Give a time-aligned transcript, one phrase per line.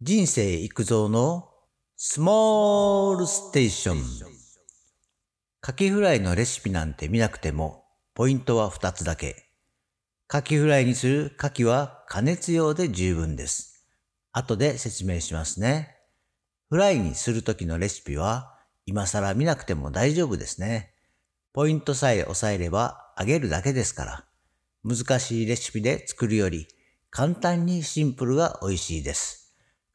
[0.00, 1.50] 人生育造の
[1.96, 3.98] スモールステーション。
[5.60, 7.82] カキフライのレシピなんて見なくても、
[8.14, 9.50] ポイントは2つだけ。
[10.28, 13.88] カキフライにするカキは加熱用で十分です。
[14.30, 15.96] 後で説明しますね。
[16.70, 18.56] フライにするときのレシピは、
[18.86, 20.94] 今更見なくても大丈夫ですね。
[21.52, 24.24] ポイントさえ押さえれば揚げるだけですから。
[24.84, 26.68] 難しいレシピで作るより、
[27.10, 29.37] 簡単にシンプルが美味しいです。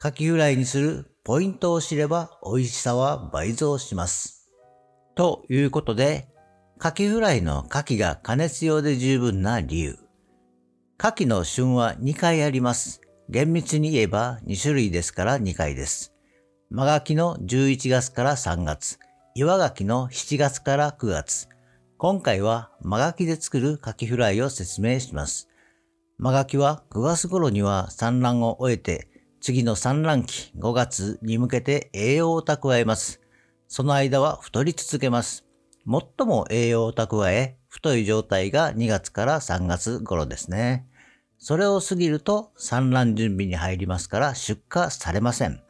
[0.04, 4.52] カキフライにするポイントを知れば美味しさは倍増します。
[5.16, 6.28] ということで、
[6.78, 9.98] カキフライのカキが加熱用で十分な理由。
[10.98, 13.00] カキの旬は2回あります。
[13.30, 16.14] 厳密に言えば2種類ですから2回です。
[16.70, 19.00] マガキの11月から3月、
[19.36, 21.48] 岩ガキの7月から9月。
[21.98, 25.48] 今回はマガキで作るカキフライを説明します。
[26.18, 29.13] マガキは9月頃には産卵を終えて
[29.44, 33.20] 次の産卵期5月に向けて栄養を蓄えます。
[33.68, 35.44] その間は太り続けます。
[35.86, 40.88] 最も栄養を蓄え、太い状態が2月から3月頃ですね。
[41.40, 45.62] それを過ぎると産卵準備に入りますから出荷されません。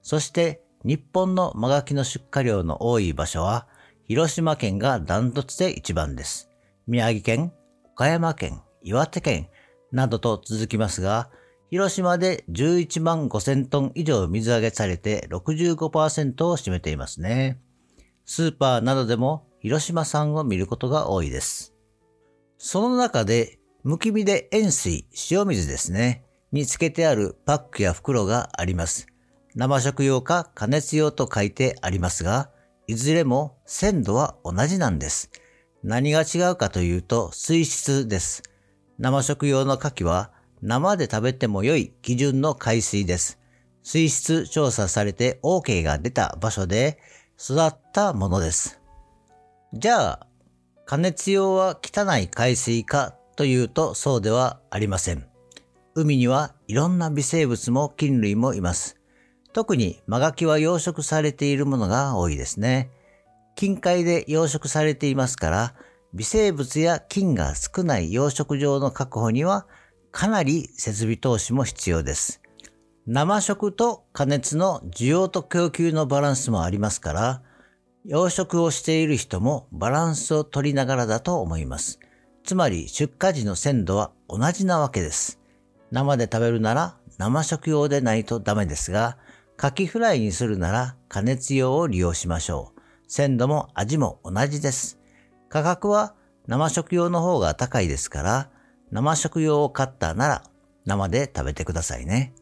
[0.00, 3.68] そして日本のマガキの出荷量の多い場所は
[4.08, 6.48] 広島県がダントツで一番です。
[6.86, 7.52] 宮城県、
[7.84, 9.50] 岡山県、岩手県
[9.92, 11.28] などと続きますが、
[11.70, 17.60] 広島で11万5000トン以上水揚げされて65%を占めていますね。
[18.24, 21.74] スーパーなどでも広島産を見ることが多いです。
[22.58, 29.06] その中で、むき身で塩水、塩水ですね、につけてあるパックや袋があります。
[29.54, 32.50] 生食用か加熱用と書いてありますが、
[32.86, 35.30] いずれも鮮度は同じなんです。
[35.82, 38.42] 何が違うかというと水質です。
[38.98, 40.30] 生食用の牡蠣は
[40.66, 43.38] 生で食べても良い基準の海水です。
[43.82, 46.98] 水質調査されて OK が出た場所で
[47.38, 48.80] 育ったものです。
[49.74, 50.26] じゃあ、
[50.86, 55.26] 加熱用は汚い海水かというとそうではありません。
[55.94, 58.96] 海にはいろんな微生物も菌類もいます。
[59.52, 62.88] 特にマガキは養殖されているものが多いですね。
[63.54, 65.74] 近海で養殖されていますから、
[66.14, 69.66] 微生物や菌が少ない養殖場の確保には
[70.16, 72.40] かなり設備投資も必要です。
[73.04, 77.42] 生食と加熱の需要と供給のバランスもありますから、
[78.04, 81.98] 養殖をしている人もバランスを取りながらだと思います。
[82.44, 85.40] つまり出荷時の鮮度は同じなわけです。
[85.90, 89.18] 生で食べるなら生食用でないとダメですが、
[89.56, 92.80] カキフライにするなら加熱用を利用しましょう。
[93.08, 95.00] 鮮度も味も同じです。
[95.48, 96.14] 価格は
[96.46, 98.50] 生食用の方が高いですから、
[98.90, 100.42] 生食用を買ったなら
[100.86, 102.34] 生で食べてくださいね。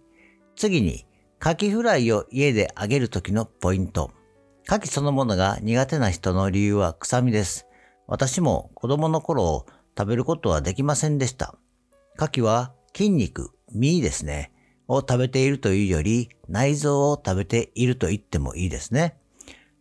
[0.57, 1.07] 次に、
[1.39, 4.11] カキフライを家で揚げるときのポイント。
[4.67, 7.67] カキそのものが苦手な人の理由は臭みです。
[8.07, 9.67] 私も子供の頃
[9.99, 11.57] 食べることはできませんでした。
[12.17, 14.53] カキは筋肉、身ですね、
[14.89, 19.17] を食べているというより内臓を食べていると言ってもいいですね。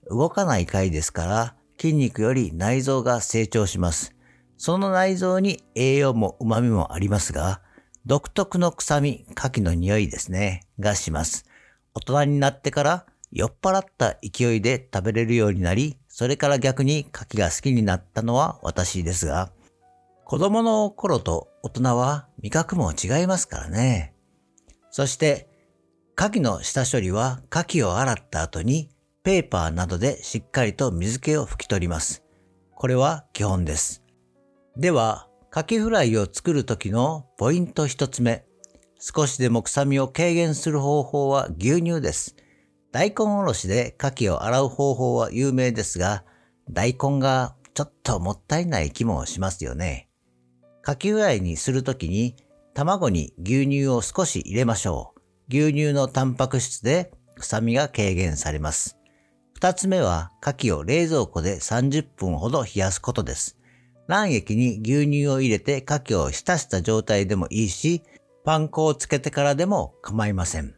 [0.10, 4.16] 動かない貝ですから筋肉より内臓が成長します。
[4.64, 7.62] その内臓に栄養も旨味もありますが、
[8.06, 11.46] 独特の臭み、牡蠣の匂いですね、がします。
[11.96, 19.52] 大人になってから酔っ払った勢いで食べれるようになり、それから逆に牡蠣が好きになったのは私ですが、
[20.26, 24.14] 子供の頃と大人は味覚も違いますからね。
[24.92, 25.50] そして、
[26.16, 28.92] 牡蠣の下処理は牡蠣を洗った後に
[29.24, 32.24] ペーパーなどでしっかりと水気を拭き取ります。
[32.76, 34.02] これは基本です。
[34.78, 38.46] では、カキフライを作る時のポイント一つ目。
[39.02, 42.38] 少しでも臭みを軽減する方法は牛乳です。
[42.94, 46.24] 大根おろしで牡蠣を洗う方法は有名ですが、
[46.70, 50.08] 大根がちょっともったいない気もしますよね。
[50.82, 52.38] カキフライにするときに
[52.74, 55.22] 卵に牛乳を少し入れましょう。
[55.50, 58.98] 牛乳のタンパク質で臭みが軽減されます。
[59.54, 63.58] 二つ目は牡蠣を冷蔵庫で30分ほど冷やすことです。
[64.08, 68.04] 卵液に牛乳を入れて牡蠣を浸した状態でもいいし、
[68.44, 70.76] パン粉をつけてからでも構いません。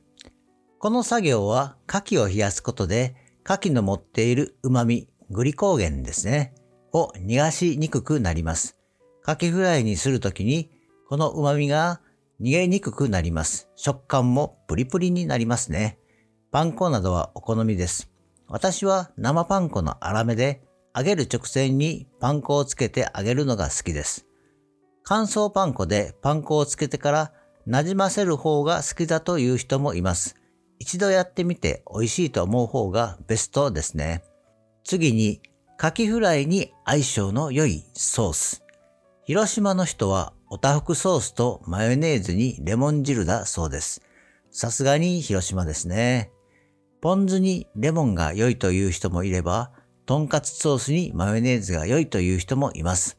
[0.79, 3.15] この作業は牡蠣を冷やすことで、
[3.45, 6.53] 牡蠣の持っている旨味、グリコーゲンですね、
[6.91, 8.77] を逃がしにくくなります。
[9.25, 10.71] 牡蠣フライにするときに、
[11.07, 12.01] この旨味が
[12.41, 13.69] 逃げにくくなります。
[13.75, 15.97] 食感もプリプリになりますね。
[16.51, 18.11] パン粉などはお好みです。
[18.47, 20.61] 私は生パン粉の粗めで
[20.95, 24.27] 揚げる直前にパン粉をつけて揚げるのが好きです。
[25.03, 27.33] 乾燥パン粉でパン粉をつけてから
[27.67, 30.35] 馴染ませる方が好きだという人もいます。
[30.79, 34.23] 一度やってみて美味しいと思う方がベストですね。
[34.83, 35.41] 次に、
[35.77, 38.63] カキフライに相性の良いソース。
[39.25, 44.01] 広島の人はおたふくソースとマヨネーズにレモン汁だそうです。
[44.51, 46.31] さすがに広島ですね。
[47.01, 49.71] ポン酢にレモンが良いという人もいれば、
[50.05, 53.17] とんかつソースにマヨネーズが良いという人もいます。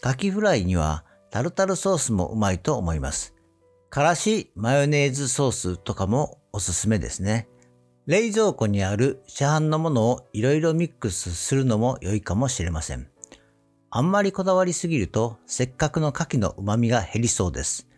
[0.00, 3.34] カキフライにはタルタルソースもうまいと思います。
[3.90, 7.48] からしマヨネーズソースとかもおすすめですね。
[8.06, 13.08] 冷蔵庫にある市販のものをいろいろミックスするのも良いかもしれません。
[13.90, 17.88] あんまりこだわりすぎるとせっかくの牡蠣の旨味が減りそうです。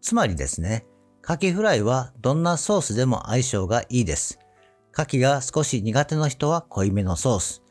[0.00, 0.86] つまりですね、
[1.22, 4.38] 牡蠣フライはどんなソースでも相性がいいです。
[4.92, 7.61] 牡蠣が少し苦手な人は濃いめのソース。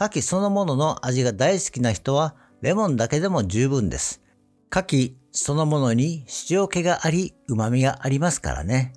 [0.00, 4.22] 牡蠣そのものの味が大好きな人はレモンだけでも十分です。
[4.70, 8.92] 牡蠣そのものに塩気があり旨味がありますからね。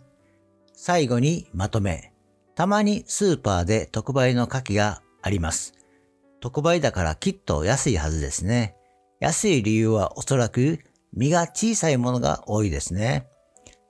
[0.75, 2.13] 最後にまとめ。
[2.53, 5.73] たまにスーパーで特売の牡蠣があります。
[6.39, 8.75] 特売だからきっと安いはずですね。
[9.19, 10.81] 安い理由はおそらく
[11.13, 13.27] 身が小さいものが多いですね。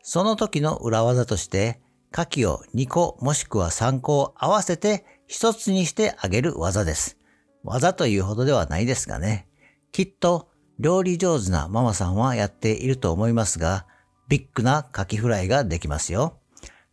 [0.02, 1.82] その時の裏技として、
[2.14, 7.18] 牡蠣を2個もしくは3個合わせて1つにしてあげる技です。
[7.64, 9.48] 技というほどではないですがね。
[9.92, 13.86] きっと料理上手なママさんはやっていると思いますが、
[14.28, 16.40] ビッグな牡蠣フライができますよ。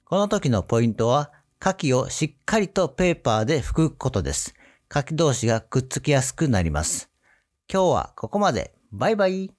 [0.05, 4.55] この時のポイントは、牡蠣をしっかりとペーパーで拭くことです。
[4.91, 7.11] 牡蠣同士がくっつきやすくなります。
[7.73, 8.75] 今日はここまで。
[8.93, 9.58] バイバイ。